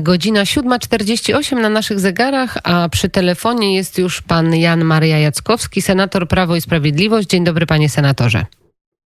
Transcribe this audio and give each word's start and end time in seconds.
Godzina 0.00 0.42
7.48 0.42 1.60
na 1.60 1.68
naszych 1.68 2.00
zegarach, 2.00 2.58
a 2.64 2.88
przy 2.88 3.08
telefonie 3.08 3.76
jest 3.76 3.98
już 3.98 4.22
pan 4.22 4.54
Jan 4.54 4.84
Maria 4.84 5.18
Jackowski, 5.18 5.82
senator 5.82 6.28
Prawo 6.28 6.56
i 6.56 6.60
Sprawiedliwość. 6.60 7.28
Dzień 7.28 7.44
dobry, 7.44 7.66
panie 7.66 7.88
senatorze. 7.88 8.46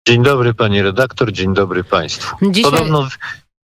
Dzień 0.08 0.22
dobry 0.22 0.54
pani 0.54 0.82
redaktor, 0.82 1.32
dzień 1.32 1.54
dobry 1.54 1.84
państwu. 1.84 2.36
Dzisiaj- 2.50 2.70
Podobno 2.70 3.08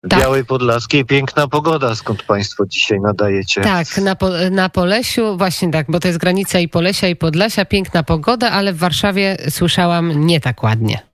w 0.04 0.10
Tak. 0.10 0.20
Białej 0.20 0.46
Podlaskiej 0.46 1.06
piękna 1.06 1.48
pogoda, 1.48 1.96
skąd 1.96 2.24
państwo 2.24 2.66
dzisiaj 2.66 3.00
nadajecie. 3.00 3.62
Tak, 3.62 3.98
na, 3.98 4.16
po, 4.16 4.30
na 4.52 4.70
Polesiu, 4.70 5.38
właśnie 5.38 5.72
tak, 5.72 5.86
bo 5.90 6.00
to 6.00 6.08
jest 6.08 6.20
granica 6.20 6.60
i 6.60 6.68
Polesia 6.68 7.08
i 7.08 7.16
Podlasia, 7.16 7.66
piękna 7.66 8.04
pogoda, 8.04 8.52
ale 8.52 8.74
w 8.74 8.78
Warszawie 8.78 9.38
słyszałam 9.50 10.26
nie 10.26 10.40
tak 10.40 10.64
ładnie. 10.64 11.11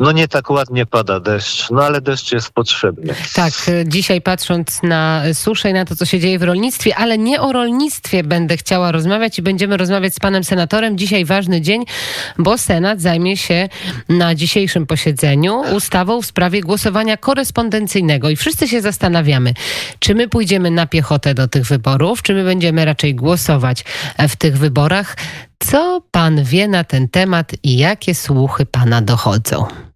No 0.00 0.12
nie 0.12 0.28
tak 0.28 0.50
ładnie 0.50 0.86
pada 0.86 1.20
deszcz, 1.20 1.70
no 1.70 1.82
ale 1.82 2.00
deszcz 2.00 2.32
jest 2.32 2.50
potrzebny. 2.50 3.14
Tak, 3.34 3.52
y, 3.68 3.84
dzisiaj 3.86 4.20
patrząc 4.20 4.82
na 4.82 5.22
suszę 5.32 5.70
i 5.70 5.72
na 5.72 5.84
to, 5.84 5.96
co 5.96 6.04
się 6.04 6.20
dzieje 6.20 6.38
w 6.38 6.42
rolnictwie, 6.42 6.96
ale 6.96 7.18
nie 7.18 7.40
o 7.40 7.52
rolnictwie 7.52 8.24
będę 8.24 8.56
chciała 8.56 8.92
rozmawiać 8.92 9.38
i 9.38 9.42
będziemy 9.42 9.76
rozmawiać 9.76 10.14
z 10.14 10.18
panem 10.18 10.44
senatorem. 10.44 10.98
Dzisiaj 10.98 11.24
ważny 11.24 11.60
dzień, 11.60 11.84
bo 12.38 12.58
Senat 12.58 13.00
zajmie 13.00 13.36
się 13.36 13.68
na 14.08 14.34
dzisiejszym 14.34 14.86
posiedzeniu 14.86 15.62
ustawą 15.76 16.22
w 16.22 16.26
sprawie 16.26 16.60
głosowania 16.60 17.16
korespondencyjnego 17.16 18.30
i 18.30 18.36
wszyscy 18.36 18.68
się 18.68 18.80
zastanawiamy, 18.80 19.54
czy 19.98 20.14
my 20.14 20.28
pójdziemy 20.28 20.70
na 20.70 20.86
piechotę 20.86 21.34
do 21.34 21.48
tych 21.48 21.64
wyborów, 21.64 22.22
czy 22.22 22.34
my 22.34 22.44
będziemy 22.44 22.84
raczej 22.84 23.14
głosować 23.14 23.84
e, 24.16 24.28
w 24.28 24.36
tych 24.36 24.58
wyborach. 24.58 25.16
Co 25.58 26.02
pan 26.10 26.44
wie 26.44 26.68
na 26.68 26.84
ten 26.84 27.08
temat 27.08 27.52
i 27.62 27.76
jakie 27.76 28.14
słuchy 28.14 28.66
pana 28.66 29.02
dochodzą? 29.02 29.89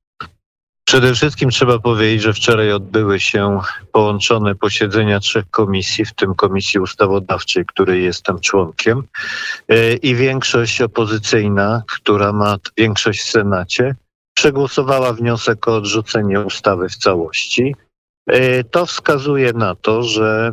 Przede 0.95 1.15
wszystkim 1.15 1.51
trzeba 1.51 1.79
powiedzieć, 1.79 2.23
że 2.23 2.33
wczoraj 2.33 2.73
odbyły 2.73 3.21
się 3.21 3.61
połączone 3.93 4.55
posiedzenia 4.55 5.21
trzech 5.21 5.51
komisji, 5.51 6.05
w 6.05 6.15
tym 6.15 6.35
Komisji 6.35 6.81
Ustawodawczej, 6.81 7.67
której 7.67 8.05
jestem 8.05 8.41
członkiem, 8.41 9.03
e, 9.69 9.95
i 9.95 10.15
większość 10.15 10.81
opozycyjna, 10.81 11.83
która 11.97 12.33
ma 12.33 12.57
większość 12.77 13.21
w 13.21 13.31
Senacie, 13.31 13.95
przegłosowała 14.35 15.13
wniosek 15.13 15.69
o 15.69 15.77
odrzucenie 15.77 16.41
ustawy 16.41 16.89
w 16.89 16.97
całości. 16.97 17.77
E, 18.27 18.65
To 18.65 18.87
wskazuje 18.87 19.53
na 19.53 19.75
to, 19.75 20.03
że 20.03 20.53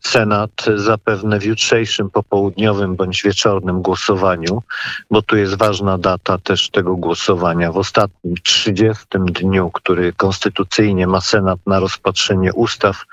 Senat 0.00 0.64
zapewne 0.76 1.38
w 1.38 1.44
jutrzejszym 1.44 2.10
popołudniowym 2.10 2.96
bądź 2.96 3.22
wieczornym 3.22 3.82
głosowaniu, 3.82 4.62
bo 5.10 5.22
tu 5.22 5.36
jest 5.36 5.54
ważna 5.54 5.98
data 5.98 6.38
też 6.38 6.70
tego 6.70 6.96
głosowania, 6.96 7.72
w 7.72 7.76
ostatnim 7.76 8.34
30 8.42 9.04
dniu, 9.18 9.70
który 9.70 10.12
konstytucyjnie 10.12 11.06
ma 11.06 11.20
Senat 11.20 11.58
na 11.66 11.80
rozpatrzenie 11.80 12.52
ustaw, 12.52 13.04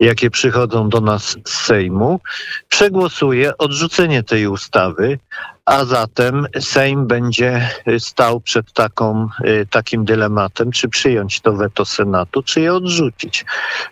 jakie 0.00 0.30
przychodzą 0.30 0.88
do 0.88 1.00
nas 1.00 1.36
z 1.44 1.52
Sejmu, 1.52 2.20
przegłosuje 2.68 3.58
odrzucenie 3.58 4.22
tej 4.22 4.46
ustawy, 4.46 5.18
a 5.66 5.84
zatem 5.84 6.46
Sejm 6.60 7.06
będzie 7.06 7.70
stał 7.98 8.40
przed 8.40 8.72
taką, 8.72 9.28
y, 9.44 9.66
takim 9.70 10.04
dylematem, 10.04 10.70
czy 10.70 10.88
przyjąć 10.88 11.40
to 11.40 11.52
weto 11.52 11.84
Senatu, 11.84 12.42
czy 12.42 12.60
je 12.60 12.74
odrzucić. 12.74 13.44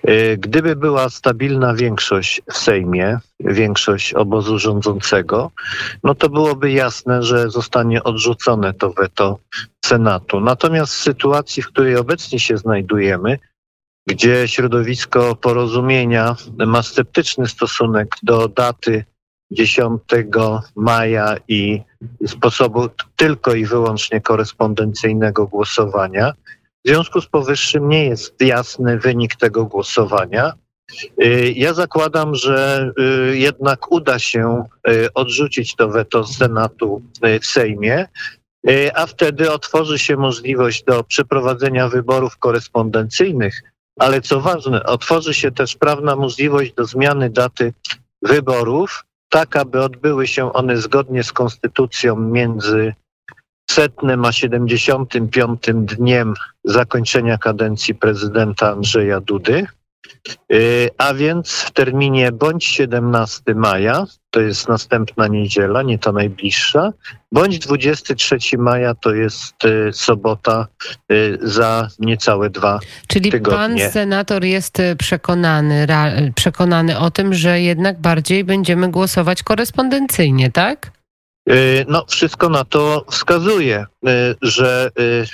Y, 0.09 0.37
Gdyby 0.41 0.77
była 0.77 1.09
stabilna 1.09 1.75
większość 1.75 2.43
w 2.53 2.57
Sejmie, 2.57 3.19
większość 3.41 4.15
obozu 4.15 4.59
rządzącego, 4.59 5.51
no 6.05 6.15
to 6.15 6.29
byłoby 6.29 6.71
jasne, 6.71 7.23
że 7.23 7.51
zostanie 7.51 8.05
odrzucone 8.05 8.75
to 8.75 8.93
weto 8.93 9.39
Senatu. 9.85 10.41
Natomiast 10.41 10.93
w 10.93 11.03
sytuacji, 11.03 11.63
w 11.63 11.69
której 11.69 11.97
obecnie 11.97 12.41
się 12.41 12.57
znajdujemy, 12.57 13.39
gdzie 14.09 14.49
środowisko 14.49 15.37
porozumienia 15.37 16.37
ma 16.67 16.83
sceptyczny 16.83 17.49
stosunek 17.49 18.17
do 18.23 18.49
daty 18.49 19.05
10 19.51 20.03
maja 20.77 21.37
i 21.49 21.83
sposobu 22.27 22.89
tylko 23.17 23.55
i 23.55 23.65
wyłącznie 23.67 24.21
korespondencyjnego 24.21 25.47
głosowania. 25.47 26.33
W 26.85 26.89
związku 26.89 27.21
z 27.21 27.27
powyższym 27.27 27.89
nie 27.89 28.05
jest 28.05 28.41
jasny 28.41 28.99
wynik 28.99 29.37
tego 29.37 29.65
głosowania. 29.65 30.53
Y, 31.25 31.53
Ja 31.57 31.75
zakładam, 31.75 32.35
że 32.35 32.91
y, 33.31 33.37
jednak 33.37 33.93
uda 33.93 34.19
się 34.19 34.65
y, 34.89 35.13
odrzucić 35.15 35.77
to 35.77 35.89
weto 35.89 36.27
Senatu 36.27 37.03
w 37.43 37.47
Sejmie, 37.47 38.07
a 38.95 39.07
wtedy 39.07 39.53
otworzy 39.53 39.99
się 39.99 40.17
możliwość 40.17 40.85
do 40.85 41.05
przeprowadzenia 41.05 41.89
wyborów 41.89 42.39
korespondencyjnych, 42.39 43.63
ale 43.99 44.21
co 44.21 44.41
ważne, 44.41 44.83
otworzy 44.85 45.35
się 45.35 45.51
też 45.51 45.77
prawna 45.77 46.17
możliwość 46.17 46.73
do 46.73 46.85
zmiany 46.85 47.31
daty 47.31 47.73
wyborów, 48.23 49.05
tak 49.31 49.57
aby 49.57 49.83
odbyły 49.83 50.27
się 50.27 50.53
one 50.53 50.77
zgodnie 50.77 51.25
z 51.25 51.33
konstytucją 51.33 52.17
między 52.17 52.95
setnym 53.71 54.25
a 54.25 54.33
75 54.33 55.61
dniem 55.73 56.35
zakończenia 56.65 57.39
kadencji 57.39 57.95
prezydenta 57.95 58.71
Andrzeja 58.71 59.21
Dudy. 59.21 59.67
Yy, 60.49 60.91
A 60.99 61.15
więc 61.15 61.53
w 61.53 61.71
terminie 61.71 62.33
bądź 62.33 62.65
17 62.65 63.43
maja, 63.55 64.07
to 64.31 64.41
jest 64.41 64.69
następna 64.69 65.29
niedziela, 65.29 65.83
nie 65.83 65.99
ta 65.99 66.13
najbliższa, 66.13 66.93
bądź 67.33 67.59
23 67.59 68.59
maja, 68.59 68.95
to 68.95 69.15
jest 69.15 69.65
y, 69.65 69.93
sobota 69.93 70.67
y, 71.13 71.39
za 71.43 71.89
niecałe 71.99 72.51
dwa 72.51 72.79
Czyli 73.07 73.31
pan 73.31 73.41
tygodnie. 73.41 73.91
senator 73.91 74.45
jest 74.45 74.79
przekonany, 74.99 75.87
ra, 75.87 76.13
przekonany 76.35 76.99
o 76.99 77.11
tym, 77.11 77.35
że 77.35 77.61
jednak 77.61 78.01
bardziej 78.01 78.45
będziemy 78.45 78.91
głosować 78.91 79.43
korespondencyjnie, 79.43 80.51
tak? 80.51 81.00
Y, 81.51 81.85
No, 81.89 82.05
wszystko 82.09 82.49
na 82.49 82.65
to 82.65 83.05
wskazuje, 83.11 83.87
y, 84.09 84.09
że 84.43 84.91
y, 85.01 85.27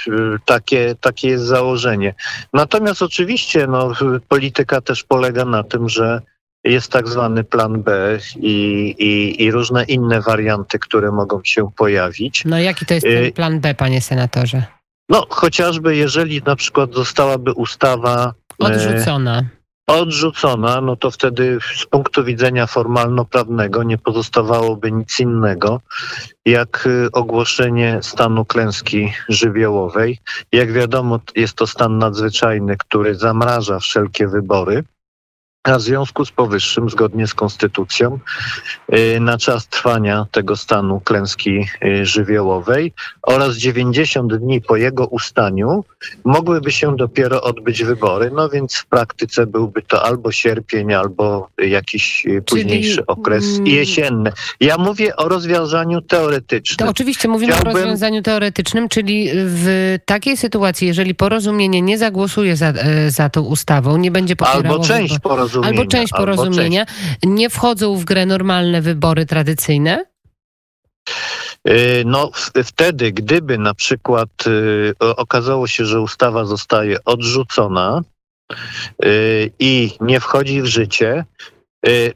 takie, 0.45 0.95
takie 1.01 1.29
jest 1.29 1.45
założenie. 1.45 2.15
Natomiast 2.53 3.03
oczywiście 3.03 3.67
no, 3.67 3.93
polityka 4.29 4.81
też 4.81 5.05
polega 5.05 5.45
na 5.45 5.63
tym, 5.63 5.89
że 5.89 6.21
jest 6.65 6.93
tak 6.93 7.09
zwany 7.09 7.45
plan 7.45 7.83
B 7.83 8.19
i, 8.37 8.95
i, 8.99 9.43
i 9.43 9.51
różne 9.51 9.85
inne 9.85 10.21
warianty, 10.21 10.79
które 10.79 11.13
mogą 11.13 11.41
się 11.45 11.71
pojawić. 11.77 12.45
No 12.45 12.59
jaki 12.59 12.87
to 12.87 12.95
jest 12.95 13.07
ten 13.07 13.33
plan 13.33 13.61
B, 13.61 13.75
panie 13.75 14.01
senatorze? 14.01 14.63
No, 15.09 15.27
chociażby 15.31 15.97
jeżeli 15.97 16.43
na 16.43 16.57
przykład 16.57 16.95
zostałaby 16.95 17.53
ustawa 17.53 18.33
Odrzucona. 18.59 19.45
Odrzucona, 19.87 20.81
no 20.81 20.97
to 20.97 21.11
wtedy 21.11 21.59
z 21.77 21.87
punktu 21.87 22.25
widzenia 22.25 22.67
formalno-prawnego 22.67 23.83
nie 23.83 23.99
pozostawałoby 23.99 24.93
nic 24.93 25.21
innego 25.21 25.81
jak 26.45 26.87
y, 26.87 27.09
ogłoszenie 27.13 27.99
stanu 28.03 28.45
klęski 28.45 29.13
żywiołowej. 29.29 30.19
Jak 30.53 30.73
wiadomo, 30.73 31.21
jest 31.37 31.55
to 31.55 31.67
stan 31.67 31.99
nadzwyczajny, 31.99 32.77
który 32.77 33.15
zamraża 33.15 33.79
wszelkie 33.79 34.29
wybory. 34.29 34.85
A 35.67 35.79
w 35.79 35.83
związku 35.83 36.25
z 36.25 36.31
powyższym, 36.31 36.91
zgodnie 36.91 37.27
z 37.27 37.35
konstytucją, 37.35 38.19
y, 38.95 39.21
na 39.21 39.39
czas 39.39 39.69
trwania 39.69 40.27
tego 40.33 40.57
stanu 40.57 41.01
klęski 41.01 41.67
y, 41.85 42.07
żywiołowej 42.07 42.93
oraz 43.23 43.57
90 43.57 44.37
dni 44.37 44.61
po 44.61 44.77
jego 44.77 45.07
ustaniu 45.07 45.85
mogłyby 46.25 46.73
się 46.73 46.97
dopiero 46.97 47.43
odbyć 47.43 47.85
wybory. 47.85 48.31
No 48.35 48.49
więc 48.49 48.75
w 48.77 48.87
praktyce 48.87 49.47
byłby 49.47 49.83
to 49.83 50.05
albo 50.05 50.33
sierpień, 50.33 50.93
albo 50.95 51.49
jakiś 51.59 52.27
y, 52.27 52.43
późniejszy 52.43 53.07
okres 53.07 53.45
mm, 53.45 53.67
jesienny. 53.67 54.33
Ja 54.61 54.79
mówię 54.79 55.17
o 55.17 55.29
rozwiązaniu 55.29 56.01
To 56.01 56.07
teoretycznym. 56.09 56.89
oczywiście 56.89 57.29
mówimy 57.29 57.53
o 57.53 57.57
Chciałbym- 57.57 57.77
rozwiązaniu 57.83 58.23
teoretycznym, 58.23 58.89
czyli 58.89 59.29
w 59.35 59.97
takiej 60.05 60.37
sytuacji, 60.37 60.87
jeżeli 60.89 61.15
porozumienie 61.15 61.83
nie 61.83 61.99
zagłosuje 61.99 62.57
za, 62.57 62.67
e, 62.69 63.11
za 63.11 63.29
tą 63.29 63.41
ustawą, 63.43 63.97
nie 63.97 64.11
będzie 64.11 64.37
popierało 64.37 64.65
Albo 64.75 64.85
część 64.85 65.15
wyborów- 65.15 65.21
porozumienia. 65.21 65.56
Albo 65.63 65.87
część 65.87 66.13
albo 66.13 66.25
porozumienia, 66.37 66.87
nie 67.23 67.51
wchodzą 67.51 67.97
w 67.97 68.05
grę 68.05 68.27
normalne 68.27 68.83
wybory 68.83 69.27
tradycyjne? 69.27 70.05
Y, 71.69 72.03
No, 72.07 72.31
wtedy, 72.65 73.13
gdyby 73.13 73.59
na 73.59 73.75
przykład 73.75 74.29
o- 75.01 75.17
okazało 75.17 75.67
się, 75.67 75.85
że 75.85 76.01
ustawa 76.01 76.45
zostaje 76.45 77.05
odrzucona 77.05 78.03
y, 79.05 79.51
i 79.59 79.91
nie 80.01 80.21
wchodzi 80.21 80.63
w 80.63 80.67
życie, 80.67 81.25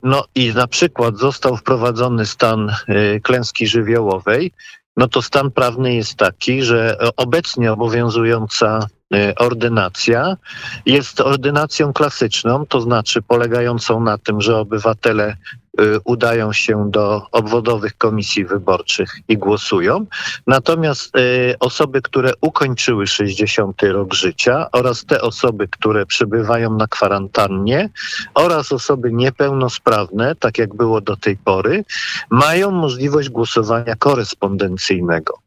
no 0.03 0.25
i 0.35 0.53
na 0.55 0.67
przykład 0.67 1.17
został 1.19 1.57
wprowadzony 1.57 2.27
stan 2.27 2.73
klęski 3.23 3.67
żywiołowej, 3.67 4.53
no 4.97 5.09
to 5.09 5.23
stan 5.23 5.51
prawny 5.51 5.95
jest 5.95 6.15
taki, 6.15 6.63
że 6.63 6.97
obecnie 7.17 7.73
obowiązująca 7.73 8.87
ordynacja. 9.37 10.37
Jest 10.87 11.21
ordynacją 11.21 11.93
klasyczną, 11.93 12.67
to 12.67 12.81
znaczy 12.81 13.23
polegającą 13.23 14.01
na 14.01 14.19
tym, 14.19 14.41
że 14.41 14.57
obywatele 14.59 15.37
udają 16.05 16.53
się 16.53 16.91
do 16.91 17.27
obwodowych 17.33 17.99
komisji 17.99 18.45
wyborczych 18.45 19.17
i 19.29 19.39
głosują. 19.39 20.07
Natomiast 20.47 21.13
osoby, 21.61 22.03
które 22.03 22.33
ukończyły 22.41 23.07
60 23.07 23.83
rok 23.83 24.15
życia 24.15 24.67
oraz 24.73 25.05
te 25.05 25.21
osoby, 25.21 25.69
które 25.69 26.07
przebywają 26.07 26.77
na 26.77 26.87
kwarantannie 26.87 27.89
oraz 28.35 28.73
osoby 28.73 29.13
niepełnosprawne, 29.13 30.35
tak 30.37 30.59
jak 30.59 30.75
było 30.75 31.01
do 31.01 31.17
tej 31.17 31.37
pory, 31.37 31.85
mają 32.31 32.71
możliwość 32.71 33.29
głosowania 33.29 33.97
korespondencyjnego. 33.97 35.39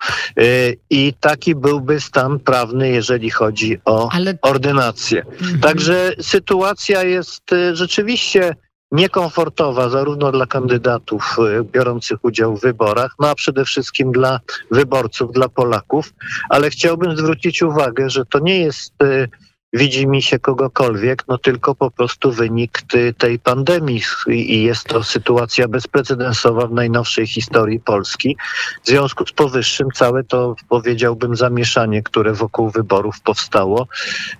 I 0.89 1.13
taki 1.19 1.55
byłby 1.55 1.99
stan 1.99 2.39
prawny, 2.39 2.89
jeżeli 2.89 3.29
chodzi 3.29 3.79
o 3.85 4.09
Ale... 4.11 4.37
ordynację. 4.41 5.25
Mhm. 5.25 5.59
Także 5.59 6.11
sytuacja 6.21 7.03
jest 7.03 7.53
y, 7.53 7.75
rzeczywiście 7.75 8.55
niekomfortowa 8.93 9.89
zarówno 9.89 10.31
dla 10.31 10.45
kandydatów 10.45 11.35
y, 11.59 11.63
biorących 11.63 12.25
udział 12.25 12.57
w 12.57 12.61
wyborach, 12.61 13.15
no 13.19 13.29
a 13.29 13.35
przede 13.35 13.65
wszystkim 13.65 14.11
dla 14.11 14.39
wyborców, 14.71 15.31
dla 15.31 15.49
Polaków. 15.49 16.13
Ale 16.49 16.69
chciałbym 16.69 17.17
zwrócić 17.17 17.61
uwagę, 17.61 18.09
że 18.09 18.25
to 18.25 18.39
nie 18.39 18.59
jest 18.59 18.93
y, 19.03 19.29
widzi 19.73 20.07
mi 20.07 20.21
się 20.21 20.39
kogokolwiek, 20.39 21.23
no 21.27 21.37
tylko 21.37 21.75
po 21.75 21.91
prostu 21.91 22.31
wynik 22.31 22.81
tej 23.17 23.39
pandemii 23.39 24.01
i 24.27 24.63
jest 24.63 24.83
to 24.83 25.03
sytuacja 25.03 25.67
bezprecedensowa 25.67 26.67
w 26.67 26.71
najnowszej 26.71 27.27
historii 27.27 27.79
Polski. 27.79 28.37
W 28.83 28.87
związku 28.87 29.25
z 29.25 29.31
powyższym 29.31 29.87
całe 29.93 30.23
to 30.23 30.55
powiedziałbym 30.69 31.35
zamieszanie, 31.35 32.03
które 32.03 32.33
wokół 32.33 32.69
wyborów 32.69 33.21
powstało, 33.21 33.87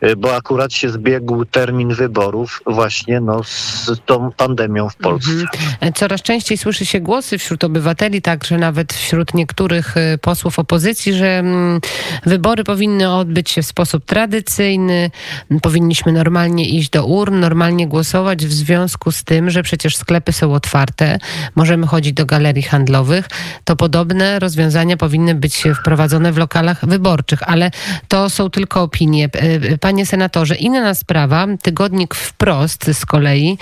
y, 0.03 0.15
bo 0.15 0.35
akurat 0.35 0.73
się 0.73 0.89
zbiegł 0.89 1.45
termin 1.45 1.93
wyborów 1.93 2.61
właśnie 2.65 3.19
no, 3.19 3.43
z 3.43 3.91
tą 4.05 4.31
pandemią 4.31 4.89
w 4.89 4.95
Polsce. 4.95 5.31
Mhm. 5.31 5.93
Coraz 5.93 6.21
częściej 6.21 6.57
słyszy 6.57 6.85
się 6.85 6.99
głosy 6.99 7.37
wśród 7.37 7.63
obywateli, 7.63 8.21
także 8.21 8.57
nawet 8.57 8.93
wśród 8.93 9.33
niektórych 9.33 9.97
y, 9.97 10.17
posłów 10.17 10.59
opozycji, 10.59 11.13
że 11.13 11.27
mm, 11.27 11.79
wybory 12.25 12.63
powinny 12.63 13.15
odbyć 13.15 13.49
się 13.49 13.61
w 13.61 13.65
sposób 13.65 14.05
tradycyjny, 14.05 15.11
powinniśmy 15.61 16.11
normalnie 16.11 16.69
iść 16.69 16.89
do 16.89 17.05
urn, 17.05 17.39
normalnie 17.39 17.87
głosować 17.87 18.45
w 18.45 18.53
związku 18.53 19.11
z 19.11 19.23
tym, 19.23 19.49
że 19.49 19.63
przecież 19.63 19.97
sklepy 19.97 20.33
są 20.33 20.53
otwarte, 20.53 21.19
możemy 21.55 21.87
chodzić 21.87 22.13
do 22.13 22.25
galerii 22.25 22.63
handlowych, 22.63 23.29
to 23.63 23.75
podobne 23.75 24.39
rozwiązania 24.39 24.97
powinny 24.97 25.35
być 25.35 25.63
wprowadzone 25.75 26.31
w 26.31 26.37
lokalach 26.37 26.85
wyborczych, 26.85 27.39
ale 27.49 27.71
to 28.07 28.29
są 28.29 28.49
tylko 28.49 28.81
opinie. 28.81 29.29
E, 29.33 29.77
panie 29.77 30.05
senatorze, 30.05 30.55
inna 30.55 30.93
sprawa, 30.93 31.47
tygodnik 31.61 32.15
wprost 32.15 32.85
z 32.93 33.05
kolei, 33.05 33.57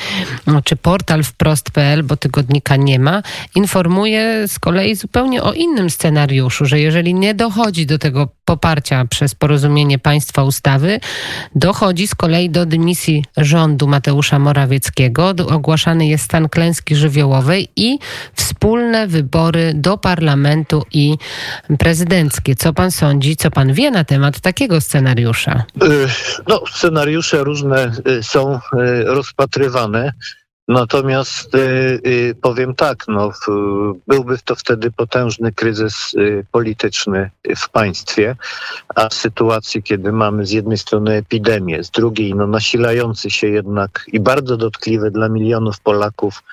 czy 0.64 0.76
portal 0.76 1.24
wprost.pl, 1.24 2.04
bo 2.04 2.18
tygodnika 2.18 2.76
nie 2.76 3.00
ma, 3.00 3.24
informuje 3.56 4.48
z 4.48 4.60
kolei 4.60 4.96
zupełnie 4.96 5.44
o 5.44 5.54
innym 5.54 5.90
scenariuszu, 5.90 6.66
że 6.66 6.80
jeżeli 6.80 7.14
nie 7.14 7.34
dochodzi 7.34 7.86
do 7.86 8.00
tego 8.00 8.28
poparcia 8.46 9.06
przez 9.06 9.36
porozumienie 9.36 10.00
państwa 10.00 10.44
ustawy, 10.44 11.00
dochodzi 11.56 12.08
z 12.08 12.16
kolei 12.16 12.50
do 12.50 12.66
dymisji 12.66 13.26
rządu 13.38 13.88
Mateusza 13.88 14.40
Morawieckiego. 14.40 15.34
Ogłaszany 15.50 16.08
jest 16.08 16.24
stan 16.24 16.50
klęski 16.50 16.96
żywiołowej 16.96 17.68
i 17.76 18.00
wspólne 18.34 19.08
wybory 19.08 19.74
do 19.76 19.98
parlamentu 19.98 20.84
i 20.92 21.18
prezydenckie. 21.80 22.56
Co 22.56 22.74
pan 22.74 22.92
sądzi, 22.92 23.36
co 23.36 23.52
pan 23.52 23.74
wie 23.74 23.92
na 23.92 24.04
temat 24.04 24.40
takiego 24.40 24.82
scenariusza? 24.82 25.64
Y, 25.84 26.08
no, 26.48 26.64
scenariusze 26.72 27.44
różne 27.44 27.92
y, 28.08 28.24
są 28.24 28.56
y, 28.56 28.60
rozpatrywane. 29.06 30.14
Natomiast 30.68 31.56
y, 31.56 31.60
y, 32.06 32.36
powiem 32.42 32.76
tak, 32.76 33.06
no, 33.08 33.32
byłby 34.08 34.38
to 34.46 34.56
wtedy 34.56 34.92
potężny 34.92 35.52
kryzys 35.52 36.14
y, 36.14 36.46
polityczny 36.52 37.30
w 37.58 37.70
państwie, 37.70 38.36
a 38.96 39.10
w 39.10 39.14
sytuacji, 39.14 39.84
kiedy 39.84 40.12
mamy 40.12 40.46
z 40.46 40.52
jednej 40.52 40.78
strony 40.78 41.14
epidemię, 41.14 41.84
z 41.84 41.92
drugiej 41.92 42.36
no, 42.36 42.48
nasilający 42.48 43.30
się 43.30 43.48
jednak 43.48 44.06
i 44.08 44.20
bardzo 44.20 44.58
dotkliwy 44.58 45.12
dla 45.12 45.30
milionów 45.30 45.80
Polaków 45.80 46.44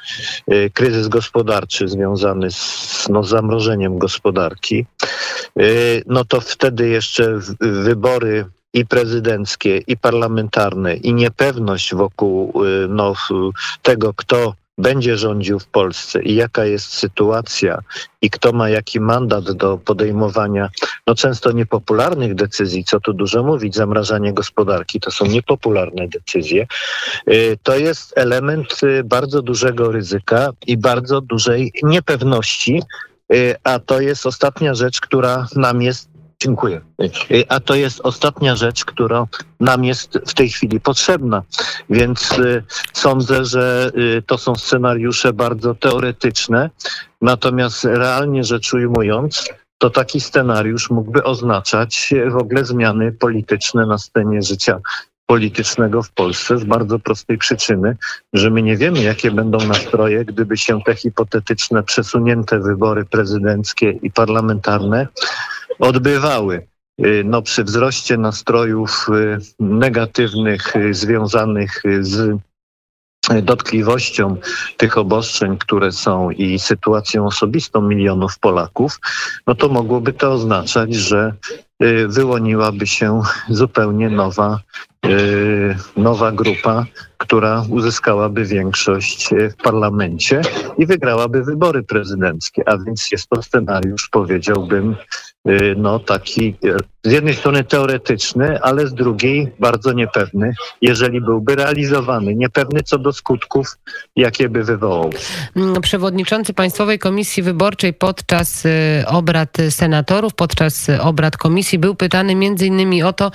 kryzys 0.73 1.09
gospodarczy 1.09 1.89
związany 1.89 2.51
z 2.51 3.07
no, 3.09 3.25
zamrożeniem 3.25 3.99
gospodarki, 3.99 4.87
no 6.07 6.25
to 6.25 6.41
wtedy 6.41 6.89
jeszcze 6.89 7.39
wybory 7.61 8.45
i 8.73 8.87
prezydenckie, 8.87 9.79
i 9.87 9.97
parlamentarne, 9.97 10.95
i 10.95 11.15
niepewność 11.15 11.95
wokół 11.95 12.65
y, 12.65 12.89
no, 12.89 13.15
tego, 13.83 14.15
kto 14.15 14.55
będzie 14.79 15.17
rządził 15.17 15.59
w 15.59 15.67
Polsce 15.67 16.23
i 16.23 16.35
jaka 16.35 16.65
jest 16.65 16.95
sytuacja 16.95 17.79
i 18.23 18.31
kto 18.31 18.53
ma 18.53 18.69
jaki 18.69 19.01
mandat 19.01 19.53
do 19.53 19.79
podejmowania 19.79 20.69
no 21.07 21.15
często 21.15 21.53
niepopularnych 21.53 22.35
decyzji, 22.35 22.85
co 22.85 23.01
tu 23.01 23.13
dużo 23.13 23.43
mówić, 23.43 23.75
zamrażanie 23.75 24.33
gospodarki, 24.33 25.01
to 25.01 25.11
są 25.11 25.27
niepopularne 25.27 26.09
decyzje, 26.09 26.67
y, 27.29 27.59
to 27.63 27.77
jest 27.77 28.19
element 28.19 28.83
y, 28.83 29.05
bardzo 29.05 29.43
dużego 29.43 29.93
ryzyka 29.93 30.51
i 30.67 30.77
bardzo 30.77 31.21
dużej 31.21 31.73
niepewności, 31.83 32.83
a 33.65 33.79
to 33.79 34.01
jest 34.01 34.27
ostatnia 34.27 34.75
rzecz, 34.75 35.01
która 35.01 35.47
nam 35.57 35.83
jest 35.83 36.09
Dziękuję. 36.43 36.81
A 37.49 37.61
to 37.61 37.75
jest 37.75 38.01
ostatnia 38.01 38.57
rzecz, 38.57 38.85
która 38.85 39.27
nam 39.61 39.85
jest 39.85 40.19
w 40.27 40.35
tej 40.35 40.49
chwili 40.49 40.81
potrzebna. 40.81 41.43
Więc 41.91 42.39
y, 42.39 42.63
sądzę, 42.93 43.45
że 43.45 43.91
y, 44.19 44.23
to 44.23 44.39
są 44.39 44.55
scenariusze 44.57 45.33
bardzo 45.33 45.75
teoretyczne. 45.75 46.71
Natomiast 47.23 47.85
realnie 47.85 48.45
rzecz 48.45 48.75
ujmując, 48.75 49.49
to 49.79 49.91
taki 49.91 50.21
scenariusz 50.21 50.91
mógłby 50.91 51.25
oznaczać 51.25 52.15
w 52.31 52.37
ogóle 52.37 52.65
zmiany 52.65 53.13
polityczne 53.13 53.87
na 53.87 53.99
scenie 53.99 54.43
życia 54.43 54.81
politycznego 55.27 56.03
w 56.03 56.11
Polsce 56.11 56.59
z 56.59 56.65
bardzo 56.65 56.99
prostej 56.99 57.39
przyczyny, 57.39 57.97
że 58.33 58.51
my 58.51 58.63
nie 58.63 58.77
wiemy, 58.77 59.03
jakie 59.03 59.31
będą 59.31 59.59
nastroje, 59.59 60.25
gdyby 60.25 60.57
się 60.57 60.81
te 60.83 60.95
hipotetyczne 60.95 61.83
przesunięte 61.83 62.61
wybory 62.61 63.05
prezydenckie 63.05 63.91
i 63.91 64.11
parlamentarne 64.11 65.07
odbywały. 65.79 66.67
Y, 67.07 67.23
no, 67.25 67.43
przy 67.43 67.65
wzroście 67.65 68.17
nastrojów 68.17 69.07
y, 69.09 69.39
negatywnych 69.61 70.77
y, 70.77 70.95
związanych 70.95 71.83
z 72.01 72.39
dotkliwością 73.43 74.37
tych 74.77 74.99
obostrzeń, 74.99 75.59
które 75.59 75.93
są 75.93 76.31
i 76.31 76.59
sytuacją 76.59 77.27
osobistą 77.27 77.83
milionów 77.83 78.39
Polaków, 78.39 79.01
no 79.47 79.55
to 79.55 79.69
mogłoby 79.69 80.13
to 80.13 80.33
oznaczać, 80.33 80.95
że 80.95 81.35
wyłoniłaby 82.07 82.87
się 82.87 83.23
zupełnie 83.49 84.11
nowa, 84.11 84.61
nowa 85.97 86.33
grupa, 86.33 86.87
która 87.19 87.65
uzyskałaby 87.71 88.45
większość 88.45 89.31
w 89.51 89.63
parlamencie 89.63 90.41
i 90.79 90.87
wygrałaby 90.87 91.45
wybory 91.45 91.83
prezydenckie. 91.83 92.69
A 92.69 92.79
więc 92.79 93.13
jest 93.13 93.29
to 93.29 93.43
scenariusz, 93.43 94.09
powiedziałbym, 94.09 94.97
no 95.77 95.99
taki 95.99 96.55
z 97.05 97.13
jednej 97.13 97.35
strony 97.35 97.65
teoretyczny, 97.65 98.59
ale 98.63 98.87
z 98.87 98.95
drugiej 98.95 99.53
bardzo 99.61 99.93
niepewny, 99.93 100.53
jeżeli 100.83 101.21
byłby 101.21 101.57
realizowany. 101.57 102.35
Niepewny 102.35 102.83
co 102.83 102.99
do 102.99 103.13
skutków, 103.13 103.79
jakie 104.17 104.49
by 104.49 104.65
wywołał. 104.65 105.11
Mm, 105.57 105.81
przewodniczący 105.81 106.55
Państwowej 106.55 106.99
Komisji 106.99 107.43
Wyborczej 107.43 107.95
podczas 107.95 108.67
y, 108.67 109.05
obrad 109.07 109.57
senatorów, 109.71 110.35
podczas 110.35 110.87
obrad 111.01 111.37
komisji 111.37 111.79
był 111.79 111.95
pytany 111.95 112.33
innymi 112.61 113.03
o 113.03 113.13
to, 113.13 113.31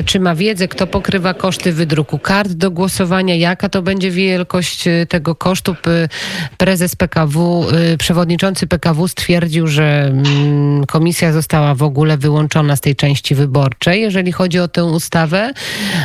y, 0.00 0.04
czy 0.04 0.20
ma 0.20 0.34
wiedzę, 0.34 0.68
kto 0.68 0.86
pokrywa 0.86 1.34
koszty 1.34 1.72
wydruku 1.72 2.18
kart 2.18 2.52
do 2.52 2.70
głosowania, 2.70 3.34
jaka 3.34 3.68
to 3.68 3.82
będzie 3.82 4.10
wielkość 4.10 4.84
tego 5.08 5.34
kosztu. 5.34 5.76
Prezes 6.58 6.96
PKW, 6.96 7.66
przewodniczący 7.98 8.66
PKW 8.66 9.08
stwierdził, 9.08 9.66
że 9.66 10.04
mm, 10.06 10.86
została 11.32 11.74
w 11.74 11.82
ogóle 11.82 12.18
wyłączona 12.18 12.76
z 12.76 12.80
tej 12.80 12.96
części 12.96 13.34
wyborczej, 13.34 14.00
jeżeli 14.00 14.32
chodzi 14.32 14.58
o 14.58 14.68
tę 14.68 14.84
ustawę 14.84 15.52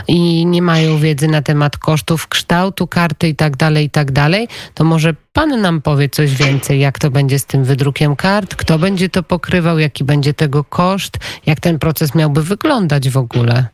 i 0.08 0.46
nie 0.46 0.62
mają 0.62 0.98
wiedzy 0.98 1.28
na 1.28 1.42
temat 1.42 1.78
kosztów 1.78 2.28
kształtu 2.28 2.88
karty 2.88 3.28
i 3.28 3.36
tak 3.36 3.58
dalej, 3.58 3.86
i 3.86 3.90
tak 3.90 4.12
dalej, 4.12 4.48
to 4.74 4.84
może 4.84 5.14
pan 5.34 5.62
nam 5.62 5.82
powie 5.82 6.10
coś 6.10 6.36
więcej, 6.36 6.80
jak 6.80 7.00
to 7.00 7.12
będzie 7.12 7.40
z 7.40 7.46
tym 7.46 7.64
wydrukiem 7.64 8.16
kart, 8.16 8.56
kto 8.56 8.80
będzie 8.80 9.10
to 9.10 9.24
pokrywał, 9.24 9.80
jaki 9.80 10.04
będzie 10.04 10.34
tego 10.34 10.64
koszt, 10.64 11.18
jak 11.46 11.60
ten 11.60 11.80
proces 11.80 12.16
miałby 12.16 12.44
wyglądać 12.44 13.10
w 13.10 13.18
ogóle. 13.18 13.66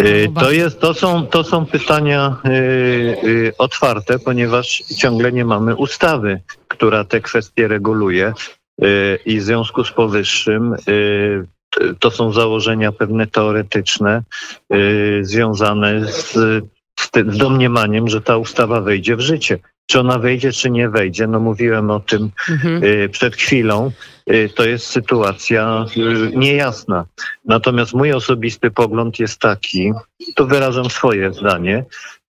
Y, 0.00 0.28
to, 0.40 0.50
jest, 0.50 0.80
to, 0.80 0.94
są, 0.94 1.26
to 1.26 1.44
są 1.44 1.66
pytania 1.66 2.36
y, 2.46 2.50
y, 2.50 3.52
otwarte, 3.58 4.18
ponieważ 4.18 4.82
ciągle 4.96 5.32
nie 5.32 5.44
mamy 5.44 5.76
ustawy, 5.76 6.40
która 6.68 7.04
te 7.04 7.20
kwestie 7.20 7.68
reguluje. 7.68 8.32
I 9.26 9.38
w 9.38 9.42
związku 9.42 9.84
z 9.84 9.92
powyższym 9.92 10.76
y, 10.88 11.44
to 11.98 12.10
są 12.10 12.32
założenia 12.32 12.92
pewne 12.92 13.26
teoretyczne 13.26 14.22
y, 14.74 15.20
związane 15.22 16.12
z, 16.12 16.32
z 17.28 17.36
domniemaniem, 17.38 18.08
że 18.08 18.20
ta 18.20 18.36
ustawa 18.36 18.80
wejdzie 18.80 19.16
w 19.16 19.20
życie. 19.20 19.58
czy 19.86 20.00
ona 20.00 20.18
wejdzie, 20.18 20.52
czy 20.52 20.70
nie 20.70 20.88
wejdzie, 20.88 21.26
no 21.26 21.40
mówiłem 21.40 21.90
o 21.90 22.00
tym 22.00 22.30
Mhm. 22.50 22.84
y, 22.84 23.08
przed 23.08 23.36
chwilą, 23.36 23.90
to 24.54 24.64
jest 24.64 24.86
sytuacja 24.86 25.84
niejasna. 26.34 27.04
Natomiast 27.44 27.94
mój 27.94 28.12
osobisty 28.12 28.70
pogląd 28.70 29.18
jest 29.18 29.40
taki, 29.40 29.92
to 30.34 30.46
wyrażam 30.46 30.90
swoje 30.90 31.32
zdanie, 31.32 31.84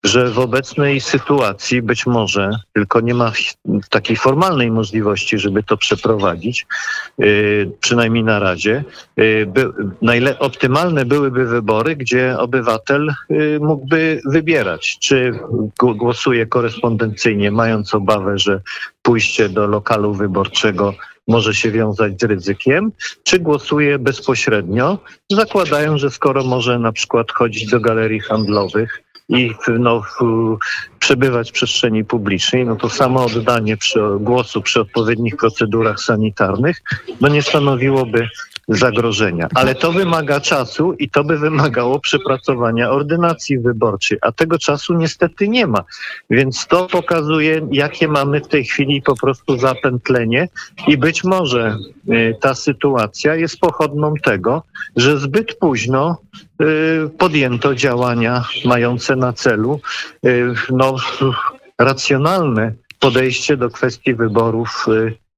że 0.05 0.31
w 0.31 0.39
obecnej 0.39 1.01
sytuacji 1.01 1.83
być 1.83 2.07
może, 2.07 2.51
tylko 2.73 3.01
nie 3.01 3.15
ma 3.15 3.33
takiej 3.91 4.17
formalnej 4.17 4.71
możliwości, 4.71 5.39
żeby 5.39 5.63
to 5.63 5.77
przeprowadzić, 5.77 6.67
y, 7.23 7.71
przynajmniej 7.81 8.25
na 8.25 8.39
razie, 8.39 8.85
y, 9.19 9.47
najle, 10.03 10.39
optymalne 10.39 11.05
byłyby 11.05 11.47
wybory, 11.47 11.97
gdzie 11.97 12.39
obywatel 12.39 13.15
y, 13.31 13.59
mógłby 13.61 14.21
wybierać, 14.25 14.99
czy 15.01 15.33
głosuje 15.79 16.47
korespondencyjnie, 16.47 17.51
mając 17.51 17.95
obawę, 17.95 18.39
że 18.39 18.61
pójście 19.03 19.49
do 19.49 19.67
lokalu 19.67 20.15
wyborczego 20.15 20.95
może 21.29 21.55
się 21.55 21.71
wiązać 21.71 22.21
z 22.21 22.25
ryzykiem, 22.25 22.93
czy 23.23 23.39
głosuje 23.39 23.99
bezpośrednio, 23.99 24.99
zakładają, 25.31 25.99
że 25.99 26.11
skoro 26.11 26.45
może 26.45 26.79
na 26.79 26.93
przykład 26.93 27.33
chodzić 27.33 27.67
do 27.67 27.81
galerii 27.81 28.21
handlowych 28.21 29.03
i 29.29 29.55
no, 29.79 30.03
przebywać 30.99 31.51
w 31.51 31.53
przestrzeni 31.53 32.05
publicznej, 32.05 32.67
no 32.67 32.77
to 32.77 32.89
samo 32.89 33.25
oddanie 33.25 33.77
przy, 33.77 34.01
głosu 34.21 34.63
przy 34.63 34.81
odpowiednich 34.81 35.37
procedurach 35.37 36.01
sanitarnych 36.01 36.83
no 37.21 37.29
nie 37.29 37.43
stanowiłoby 37.43 38.29
zagrożenia. 38.69 39.49
Ale 39.55 39.75
to 39.75 39.93
wymaga 39.93 40.41
czasu 40.41 40.93
i 40.93 41.11
to 41.11 41.25
by 41.25 41.39
wymagało 41.39 42.01
przepracowania 42.01 42.91
ordynacji 42.91 43.59
wyborczej, 43.59 44.19
a 44.23 44.33
tego 44.33 44.59
czasu 44.59 44.95
niestety 44.95 45.49
nie 45.49 45.67
ma. 45.67 45.85
Więc 46.31 46.67
to 46.67 46.87
pokazuje, 46.87 47.69
jakie 47.71 48.09
mamy 48.09 48.41
w 48.41 48.49
tej 48.49 48.65
chwili 48.65 49.03
po 49.03 49.17
prostu 49.17 49.59
zapętlenie 49.59 50.49
i 50.87 50.97
być 50.97 51.25
może 51.25 51.77
y, 52.09 52.37
ta 52.41 52.55
sytuacja 52.55 53.35
jest 53.35 53.61
pochodną 53.61 54.15
tego, 54.15 54.63
że 54.97 55.19
zbyt 55.19 55.55
późno 55.55 56.19
y, 56.63 57.11
podjęto 57.19 57.75
działania 57.75 58.45
mające 58.65 59.17
na 59.17 59.33
celu 59.33 59.81
y, 60.27 60.55
no, 60.71 60.97
racjonalne 61.79 62.73
podejście 63.01 63.57
do 63.57 63.71
kwestii 63.71 64.15
wyborów 64.15 64.87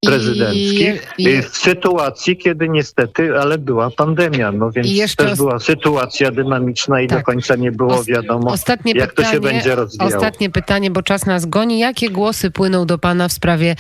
prezydenckich 0.07 1.09
I- 1.19 1.23
i- 1.25 1.42
w 1.42 1.57
sytuacji, 1.57 2.37
kiedy 2.37 2.69
niestety, 2.69 3.38
ale 3.40 3.59
była 3.59 3.90
pandemia, 3.90 4.52
no 4.52 4.71
więc 4.71 4.88
jeszcze 4.88 5.25
też 5.25 5.37
była 5.37 5.59
sytuacja 5.59 6.30
dynamiczna 6.30 7.00
i 7.00 7.07
do 7.07 7.14
Tak. 7.14 7.25
końca 7.25 7.57
nie 7.57 7.73
było 7.73 8.04
wiadomo, 8.04 8.50
Ostatnie 8.52 8.92
jak 8.92 9.14
pytanie, 9.14 9.28
to 9.28 9.35
się 9.35 9.40
będzie 9.40 9.75
rozwijało. 9.75 10.14
Ostatnie 10.16 10.50
pytanie, 10.50 10.90
bo 10.90 11.02
czas 11.02 11.26
nas 11.26 11.47
goni. 11.47 11.78
Jakie 11.78 12.11
głosy 12.11 12.50
płyną 12.50 12.87
do 12.87 12.99
Pana 12.99 13.28
w 13.28 13.33
sprawie 13.33 13.76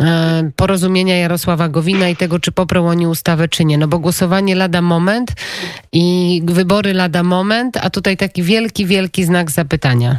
e, 0.00 0.50
porozumienia 0.56 1.16
Jarosława 1.18 1.68
Gowina 1.68 2.08
i 2.08 2.16
tego, 2.16 2.38
czy 2.38 2.52
poprą 2.52 2.88
oni 2.88 3.06
ustawę, 3.06 3.48
czy 3.48 3.64
nie? 3.64 3.78
No 3.78 3.88
bo 3.88 3.98
głosowanie 3.98 4.54
lada 4.54 4.82
moment 4.82 5.32
i 5.92 6.42
wybory 6.44 6.92
lada 6.94 7.22
moment, 7.22 7.76
a 7.76 7.90
tutaj 7.90 8.16
taki 8.16 8.42
wielki, 8.42 8.86
wielki 8.86 9.24
znak 9.24 9.50
zapytania. 9.50 10.18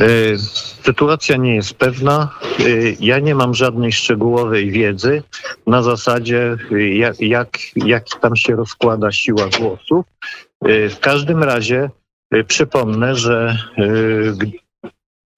Y, 0.00 0.38
Sytuacja 0.82 1.36
nie 1.36 1.54
jest 1.54 1.74
pewna. 1.74 2.28
Y, 2.60 2.96
Ja 3.00 3.18
nie 3.18 3.34
mam 3.34 3.54
żadnej 3.54 3.92
szczegółowej 3.92 4.70
wiedzy 4.70 5.22
na 5.66 5.82
zasadzie, 5.82 6.56
y, 6.72 6.88
jak, 6.88 7.20
jak, 7.20 7.58
jak 7.76 8.04
tam 8.20 8.36
się 8.36 8.56
rozkłada 8.56 9.12
siła 9.12 9.46
głosów. 9.58 10.06
W 10.62 10.98
każdym 11.00 11.42
razie 11.42 11.90
przypomnę, 12.46 13.16
że 13.16 13.56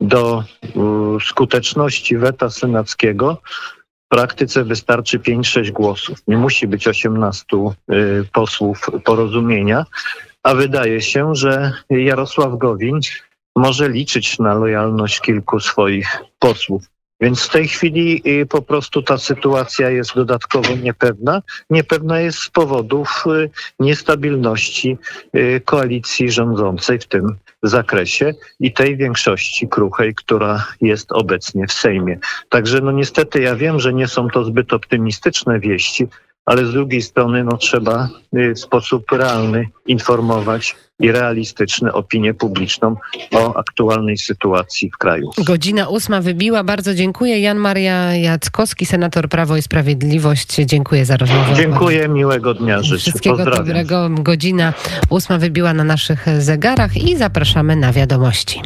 do 0.01 0.45
skuteczności 1.27 2.19
weta 2.19 2.51
senackiego 2.51 3.43
w 4.07 4.09
praktyce 4.09 4.65
wystarczy 4.65 5.19
5-6 5.19 5.71
głosów. 5.71 6.19
Nie 6.27 6.37
musi 6.37 6.67
być 6.67 6.89
18 6.89 7.45
y, 7.93 8.25
posłów 8.33 8.87
porozumienia, 9.05 9.87
a 10.43 10.55
wydaje 10.55 11.01
się, 11.01 11.35
że 11.35 11.73
Jarosław 11.91 12.59
Gowin 12.59 13.01
może 13.57 13.89
liczyć 13.89 14.39
na 14.39 14.55
lojalność 14.55 15.21
kilku 15.21 15.61
swoich 15.61 16.23
posłów. 16.39 16.93
Więc 17.23 17.43
w 17.43 17.49
tej 17.49 17.69
chwili 17.69 18.23
y, 18.27 18.47
po 18.47 18.63
prostu 18.63 19.03
ta 19.03 19.19
sytuacja 19.19 19.91
jest 19.91 20.15
dodatkowo 20.15 20.77
niepewna. 20.77 21.43
Niepewna 21.71 22.21
jest 22.21 22.39
z 22.39 22.51
powodów 22.51 23.25
y, 23.27 23.51
niestabilności 23.81 24.99
y, 25.37 25.61
koalicji 25.65 26.31
rządzącej 26.31 26.99
w 26.99 27.07
tym 27.07 27.37
zakresie 27.63 28.35
i 28.61 28.73
tej 28.73 28.97
większości 28.97 29.69
kruchej, 29.69 30.15
która 30.15 30.67
jest 30.81 31.13
obecnie 31.13 31.67
w 31.67 31.73
Sejmie. 31.73 32.19
Także 32.49 32.81
no 32.81 32.93
niestety 32.93 33.41
ja 33.41 33.57
wiem, 33.57 33.81
że 33.81 33.93
nie 33.93 34.09
są 34.09 34.29
to 34.29 34.45
zbyt 34.45 34.73
optymistyczne 34.73 35.61
wieści, 35.61 36.07
ale 36.47 36.67
z 36.67 36.73
drugiej 36.73 37.03
strony 37.03 37.45
no, 37.45 37.57
trzeba 37.57 38.09
w 38.33 38.59
sposób 38.59 39.13
realny 39.13 39.69
informować 39.87 40.77
i 41.03 41.13
realistyczny 41.13 41.93
opinię 41.93 42.35
publiczną 42.35 42.97
o 43.35 43.57
aktualnej 43.57 44.19
sytuacji 44.19 44.91
w 44.91 44.97
kraju. 44.99 45.31
Godzina 45.39 45.89
ósma 45.89 46.21
wybiła. 46.21 46.65
Bardzo 46.65 46.95
dziękuję. 46.95 47.41
Jan 47.41 47.59
Maria 47.59 48.17
Jackowski, 48.17 48.87
senator 48.87 49.29
Prawo 49.29 49.57
i 49.57 49.63
Sprawiedliwość. 49.63 50.55
Dziękuję 50.55 51.05
za 51.05 51.17
rozmowę. 51.17 51.55
Dziękuję, 51.57 52.09
miłego 52.09 52.55
dnia 52.55 52.83
życzę. 52.83 52.99
Wszystkiego 52.99 53.37
Pozdrawiam. 53.37 53.67
dobrego. 53.67 54.09
Godzina 54.11 54.73
ósma 55.11 55.39
wybiła 55.39 55.75
na 55.75 55.85
naszych 55.85 56.27
zegarach 56.39 56.97
i 56.97 57.17
zapraszamy 57.17 57.77
na 57.77 57.93
wiadomości. 57.93 58.63